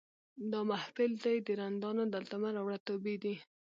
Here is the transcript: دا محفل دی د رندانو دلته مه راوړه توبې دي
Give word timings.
دا 0.51 0.59
محفل 0.71 1.11
دی 1.23 1.35
د 1.47 1.47
رندانو 1.61 2.03
دلته 2.15 2.35
مه 2.41 2.49
راوړه 2.55 2.77
توبې 2.87 3.15
دي 3.23 3.35